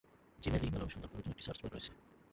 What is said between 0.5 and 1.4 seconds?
email অনুসন্ধান করার জন্য